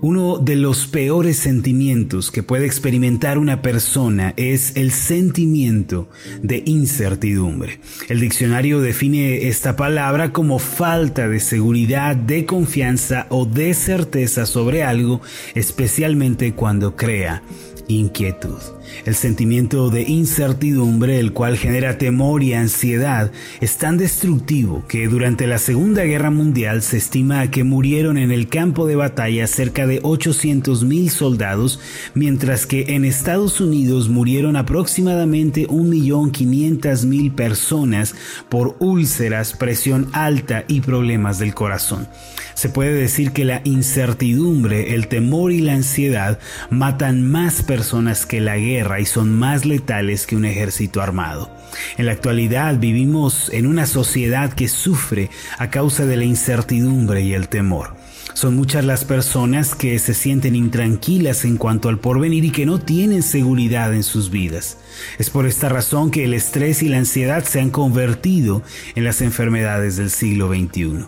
[0.00, 6.08] Uno de los peores sentimientos que puede experimentar una persona es el sentimiento
[6.42, 7.80] de incertidumbre.
[8.08, 14.82] El diccionario define esta palabra como falta de seguridad, de confianza o de certeza sobre
[14.82, 15.20] algo,
[15.54, 17.42] especialmente cuando crea
[17.88, 18.58] inquietud.
[19.04, 23.30] El sentimiento de incertidumbre, el cual genera temor y ansiedad,
[23.60, 28.48] es tan destructivo que durante la Segunda Guerra Mundial se estima que murieron en el
[28.48, 31.80] campo de batalla cerca de 800.000 soldados,
[32.14, 38.14] mientras que en Estados Unidos murieron aproximadamente 1.500.000 personas
[38.48, 42.08] por úlceras, presión alta y problemas del corazón.
[42.54, 46.38] Se puede decir que la incertidumbre, el temor y la ansiedad
[46.70, 51.50] matan más personas que la guerra y son más letales que un ejército armado.
[51.98, 57.34] En la actualidad vivimos en una sociedad que sufre a causa de la incertidumbre y
[57.34, 58.03] el temor.
[58.34, 62.80] Son muchas las personas que se sienten intranquilas en cuanto al porvenir y que no
[62.80, 64.76] tienen seguridad en sus vidas.
[65.18, 68.62] Es por esta razón que el estrés y la ansiedad se han convertido
[68.96, 71.06] en las enfermedades del siglo XXI.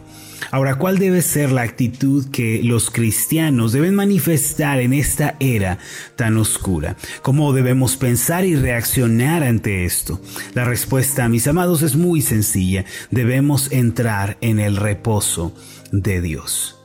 [0.53, 5.79] Ahora, ¿cuál debe ser la actitud que los cristianos deben manifestar en esta era
[6.14, 6.97] tan oscura?
[7.23, 10.20] ¿Cómo debemos pensar y reaccionar ante esto?
[10.55, 12.84] La respuesta, mis amados, es muy sencilla.
[13.11, 15.53] Debemos entrar en el reposo
[15.91, 16.76] de Dios.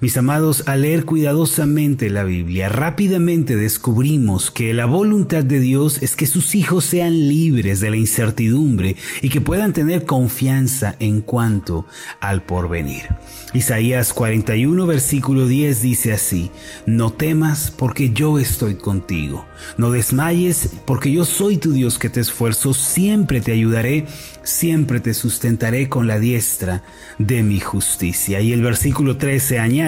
[0.00, 6.14] Mis amados, al leer cuidadosamente la Biblia, rápidamente descubrimos que la voluntad de Dios es
[6.14, 11.84] que sus hijos sean libres de la incertidumbre y que puedan tener confianza en cuanto
[12.20, 13.08] al porvenir.
[13.54, 16.52] Isaías 41 versículo 10 dice así,
[16.86, 19.46] No temas porque yo estoy contigo,
[19.78, 24.06] no desmayes porque yo soy tu Dios que te esfuerzo, siempre te ayudaré,
[24.44, 26.84] siempre te sustentaré con la diestra
[27.18, 28.40] de mi justicia.
[28.40, 29.87] Y el versículo 13 añade,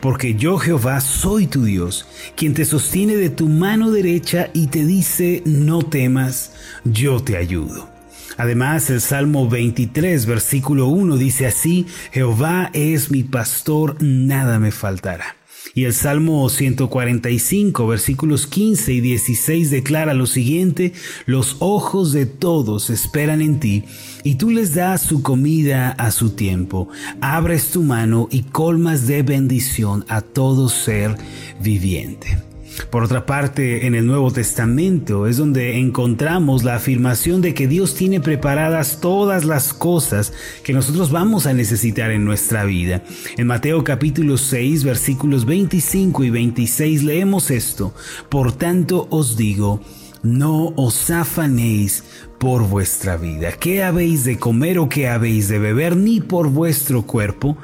[0.00, 4.84] porque yo Jehová soy tu Dios, quien te sostiene de tu mano derecha y te
[4.84, 6.52] dice, no temas,
[6.84, 7.88] yo te ayudo.
[8.36, 15.37] Además, el Salmo 23, versículo 1 dice así, Jehová es mi pastor, nada me faltará.
[15.78, 20.92] Y el Salmo 145, versículos 15 y 16 declara lo siguiente,
[21.24, 23.84] los ojos de todos esperan en ti,
[24.24, 26.88] y tú les das su comida a su tiempo.
[27.20, 31.14] Abres tu mano y colmas de bendición a todo ser
[31.62, 32.47] viviente.
[32.90, 37.94] Por otra parte, en el Nuevo Testamento es donde encontramos la afirmación de que Dios
[37.94, 43.02] tiene preparadas todas las cosas que nosotros vamos a necesitar en nuestra vida.
[43.36, 47.94] En Mateo capítulo 6 versículos 25 y 26 leemos esto.
[48.28, 49.80] Por tanto os digo,
[50.22, 52.04] no os afanéis
[52.38, 57.02] por vuestra vida, qué habéis de comer o qué habéis de beber, ni por vuestro
[57.02, 57.56] cuerpo,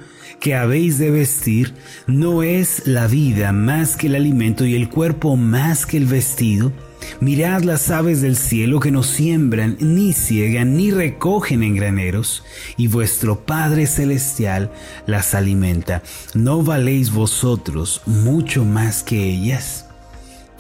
[0.45, 1.73] que habéis de vestir,
[2.07, 6.71] no es la vida más que el alimento y el cuerpo más que el vestido.
[7.19, 12.45] Mirad las aves del cielo que no siembran, ni ciegan, ni recogen en graneros,
[12.77, 14.71] y vuestro Padre Celestial
[15.07, 16.03] las alimenta.
[16.35, 19.84] ¿No valéis vosotros mucho más que ellas?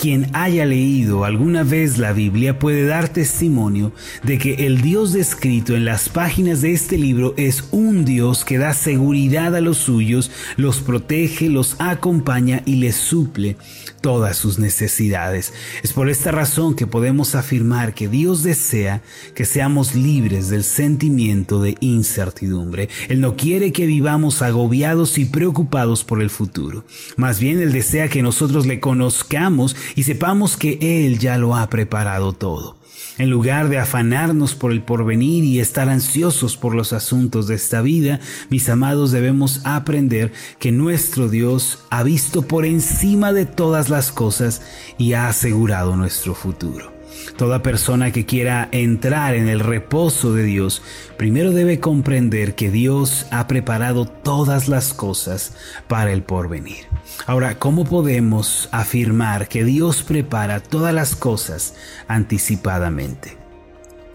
[0.04, 3.90] Quien haya leído alguna vez la Biblia puede dar testimonio
[4.22, 8.58] de que el Dios descrito en las páginas de este libro es un Dios que
[8.58, 13.56] da seguridad a los suyos, los protege, los acompaña y les suple
[14.04, 15.54] todas sus necesidades.
[15.82, 19.00] Es por esta razón que podemos afirmar que Dios desea
[19.34, 22.90] que seamos libres del sentimiento de incertidumbre.
[23.08, 26.84] Él no quiere que vivamos agobiados y preocupados por el futuro.
[27.16, 31.68] Más bien Él desea que nosotros le conozcamos y sepamos que Él ya lo ha
[31.68, 32.76] preparado todo.
[33.16, 37.80] En lugar de afanarnos por el porvenir y estar ansiosos por los asuntos de esta
[37.80, 38.18] vida,
[38.50, 44.62] mis amados, debemos aprender que nuestro Dios ha visto por encima de todas las cosas
[44.98, 46.93] y ha asegurado nuestro futuro.
[47.36, 50.82] Toda persona que quiera entrar en el reposo de Dios,
[51.16, 55.54] primero debe comprender que Dios ha preparado todas las cosas
[55.88, 56.86] para el porvenir.
[57.26, 61.74] Ahora, ¿cómo podemos afirmar que Dios prepara todas las cosas
[62.08, 63.43] anticipadamente?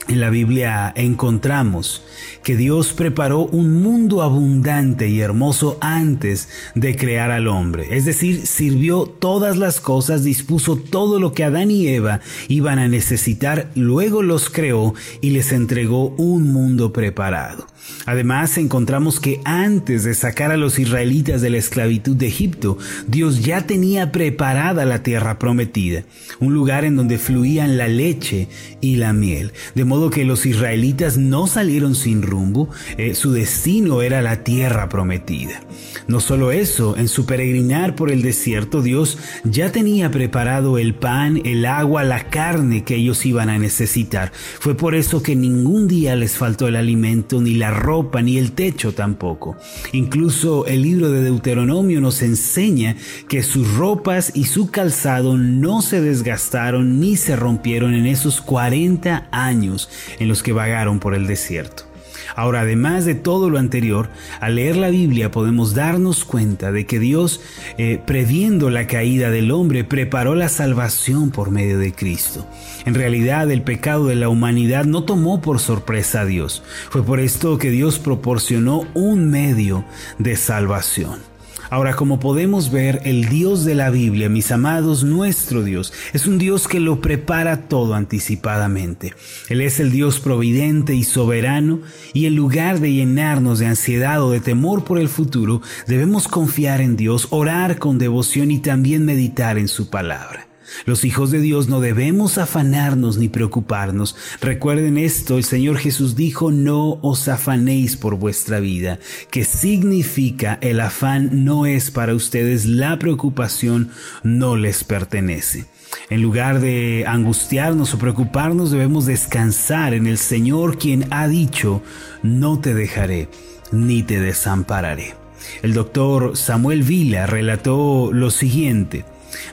[0.07, 2.01] En la Biblia encontramos
[2.43, 7.95] que Dios preparó un mundo abundante y hermoso antes de crear al hombre.
[7.95, 12.87] Es decir, sirvió todas las cosas, dispuso todo lo que Adán y Eva iban a
[12.87, 17.67] necesitar, luego los creó y les entregó un mundo preparado.
[18.05, 23.43] Además, encontramos que antes de sacar a los israelitas de la esclavitud de Egipto, Dios
[23.43, 26.03] ya tenía preparada la tierra prometida,
[26.39, 28.47] un lugar en donde fluían la leche
[28.81, 29.53] y la miel.
[29.75, 34.87] De modo que los israelitas no salieron sin rumbo, eh, su destino era la tierra
[34.87, 35.61] prometida.
[36.07, 41.41] No solo eso, en su peregrinar por el desierto Dios ya tenía preparado el pan,
[41.43, 44.31] el agua, la carne que ellos iban a necesitar.
[44.33, 48.53] Fue por eso que ningún día les faltó el alimento, ni la ropa, ni el
[48.53, 49.57] techo tampoco.
[49.91, 52.95] Incluso el libro de Deuteronomio nos enseña
[53.27, 59.27] que sus ropas y su calzado no se desgastaron ni se rompieron en esos 40
[59.31, 59.78] años
[60.19, 61.89] en los que vagaron por el desierto.
[62.35, 64.09] Ahora, además de todo lo anterior,
[64.39, 67.41] al leer la Biblia podemos darnos cuenta de que Dios,
[67.77, 72.45] eh, previendo la caída del hombre, preparó la salvación por medio de Cristo.
[72.85, 76.63] En realidad, el pecado de la humanidad no tomó por sorpresa a Dios.
[76.89, 79.85] Fue por esto que Dios proporcionó un medio
[80.17, 81.19] de salvación.
[81.69, 86.39] Ahora, como podemos ver, el Dios de la Biblia, mis amados, nuestro Dios, es un
[86.39, 89.13] Dios que lo prepara todo anticipadamente.
[89.49, 91.81] Él es el Dios providente y soberano,
[92.13, 96.81] y en lugar de llenarnos de ansiedad o de temor por el futuro, debemos confiar
[96.81, 100.48] en Dios, orar con devoción y también meditar en su palabra.
[100.85, 104.15] Los hijos de Dios no debemos afanarnos ni preocuparnos.
[104.41, 108.99] Recuerden esto, el Señor Jesús dijo, no os afanéis por vuestra vida,
[109.31, 113.91] que significa el afán no es para ustedes, la preocupación
[114.23, 115.65] no les pertenece.
[116.09, 121.81] En lugar de angustiarnos o preocuparnos, debemos descansar en el Señor quien ha dicho,
[122.21, 123.29] no te dejaré
[123.71, 125.15] ni te desampararé.
[125.61, 129.05] El doctor Samuel Vila relató lo siguiente,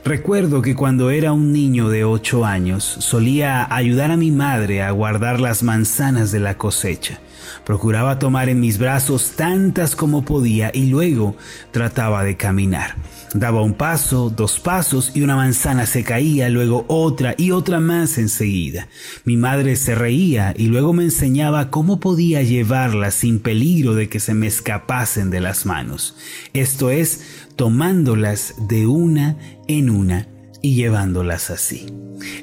[0.05, 4.91] Recuerdo que cuando era un niño de ocho años solía ayudar a mi madre a
[4.91, 7.21] guardar las manzanas de la cosecha.
[7.65, 11.37] Procuraba tomar en mis brazos tantas como podía y luego
[11.73, 12.97] trataba de caminar.
[13.35, 18.19] Daba un paso, dos pasos y una manzana se caía, luego otra y otra más
[18.19, 18.89] enseguida.
[19.25, 24.21] Mi madre se reía y luego me enseñaba cómo podía llevarlas sin peligro de que
[24.21, 26.17] se me escapasen de las manos.
[26.55, 29.37] Esto es, tomándolas de una
[29.67, 30.29] en una
[30.63, 31.87] y llevándolas así.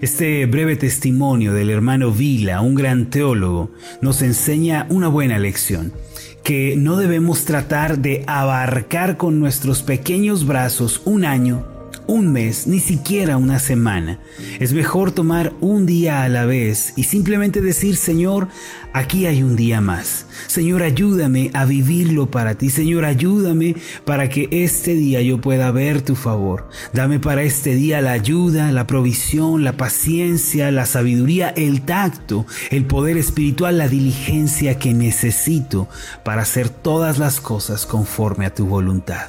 [0.02, 3.72] Este breve testimonio del hermano Vila, un gran teólogo,
[4.02, 5.94] nos enseña una buena lección,
[6.44, 11.73] que no debemos tratar de abarcar con nuestros pequeños brazos un año
[12.08, 14.20] un mes, ni siquiera una semana.
[14.60, 18.48] Es mejor tomar un día a la vez y simplemente decir, Señor,
[18.94, 20.26] aquí hay un día más.
[20.48, 22.70] Señor, ayúdame a vivirlo para ti.
[22.70, 26.70] Señor, ayúdame para que este día yo pueda ver tu favor.
[26.94, 32.86] Dame para este día la ayuda, la provisión, la paciencia, la sabiduría, el tacto, el
[32.86, 35.88] poder espiritual, la diligencia que necesito
[36.24, 39.28] para hacer todas las cosas conforme a tu voluntad.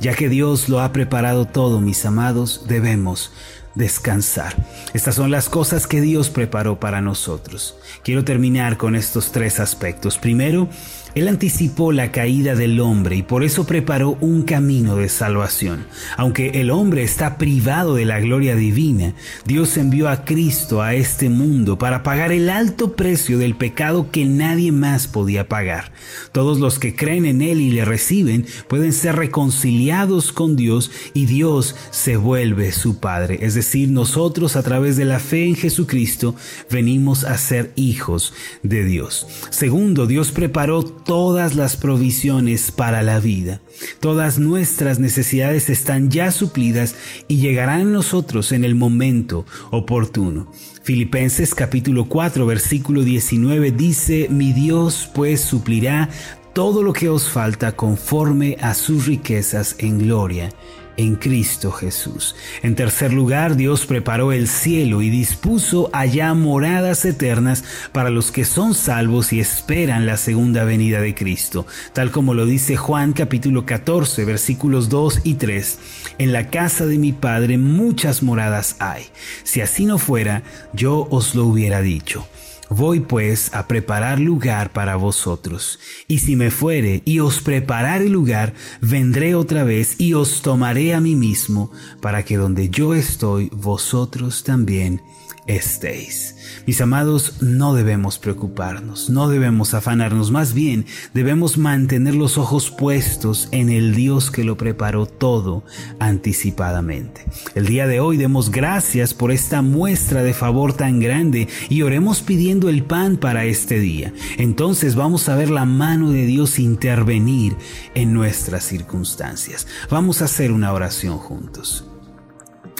[0.00, 3.32] Ya que Dios lo ha preparado todo, mis amados, debemos
[3.74, 4.54] descansar.
[4.92, 7.76] Estas son las cosas que Dios preparó para nosotros.
[8.02, 10.18] Quiero terminar con estos tres aspectos.
[10.18, 10.68] Primero,
[11.14, 15.86] él anticipó la caída del hombre y por eso preparó un camino de salvación.
[16.16, 19.14] Aunque el hombre está privado de la gloria divina,
[19.44, 24.24] Dios envió a Cristo a este mundo para pagar el alto precio del pecado que
[24.24, 25.92] nadie más podía pagar.
[26.32, 31.26] Todos los que creen en Él y le reciben pueden ser reconciliados con Dios y
[31.26, 33.38] Dios se vuelve su Padre.
[33.42, 36.34] Es decir, nosotros a través de la fe en Jesucristo
[36.70, 38.32] venimos a ser hijos
[38.62, 39.26] de Dios.
[39.50, 43.62] Segundo, Dios preparó todas las provisiones para la vida.
[43.98, 46.96] Todas nuestras necesidades están ya suplidas
[47.28, 50.52] y llegarán a nosotros en el momento oportuno.
[50.82, 56.10] Filipenses capítulo 4 versículo 19 dice, mi Dios pues suplirá
[56.52, 60.50] todo lo que os falta conforme a sus riquezas en gloria
[60.98, 62.36] en Cristo Jesús.
[62.62, 68.44] En tercer lugar, Dios preparó el cielo y dispuso allá moradas eternas para los que
[68.44, 73.64] son salvos y esperan la segunda venida de Cristo, tal como lo dice Juan capítulo
[73.64, 75.78] 14 versículos 2 y 3.
[76.18, 79.04] En la casa de mi Padre muchas moradas hay.
[79.44, 82.26] Si así no fuera, yo os lo hubiera dicho.
[82.70, 88.52] Voy pues a preparar lugar para vosotros, y si me fuere y os preparare lugar,
[88.82, 91.72] vendré otra vez y os tomaré a mí mismo,
[92.02, 95.00] para que donde yo estoy, vosotros también
[95.48, 96.36] estéis.
[96.66, 100.84] Mis amados, no debemos preocuparnos, no debemos afanarnos, más bien
[101.14, 105.64] debemos mantener los ojos puestos en el Dios que lo preparó todo
[105.98, 107.24] anticipadamente.
[107.54, 112.20] El día de hoy demos gracias por esta muestra de favor tan grande y oremos
[112.20, 114.12] pidiendo el pan para este día.
[114.38, 117.56] Entonces vamos a ver la mano de Dios intervenir
[117.94, 119.68] en nuestras circunstancias.
[119.90, 121.84] Vamos a hacer una oración juntos.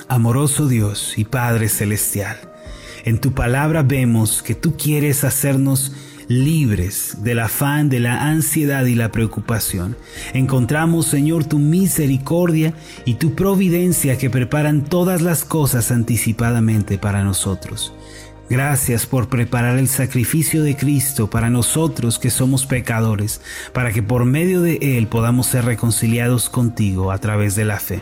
[0.08, 2.36] Amoroso Dios y Padre Celestial,
[3.04, 5.92] En tu palabra vemos que tú quieres hacernos
[6.28, 9.96] libres del afán, de la ansiedad y la preocupación.
[10.34, 17.94] Encontramos, Señor, tu misericordia y tu providencia que preparan todas las cosas anticipadamente para nosotros.
[18.50, 23.42] Gracias por preparar el sacrificio de Cristo para nosotros que somos pecadores,
[23.74, 28.00] para que por medio de Él podamos ser reconciliados contigo a través de la fe.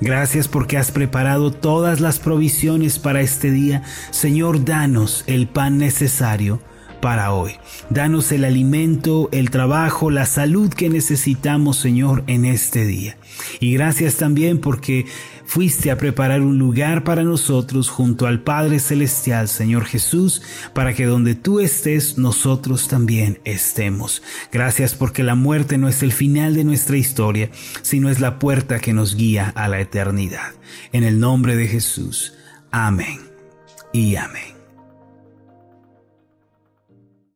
[0.00, 3.82] Gracias porque has preparado todas las provisiones para este día.
[4.12, 6.60] Señor, danos el pan necesario
[7.00, 7.52] para hoy.
[7.88, 13.16] Danos el alimento, el trabajo, la salud que necesitamos, Señor, en este día.
[13.58, 15.06] Y gracias también porque
[15.44, 20.42] fuiste a preparar un lugar para nosotros junto al Padre Celestial, Señor Jesús,
[20.74, 24.22] para que donde tú estés, nosotros también estemos.
[24.52, 27.50] Gracias porque la muerte no es el final de nuestra historia,
[27.82, 30.52] sino es la puerta que nos guía a la eternidad.
[30.92, 32.34] En el nombre de Jesús.
[32.70, 33.18] Amén
[33.92, 34.59] y amén.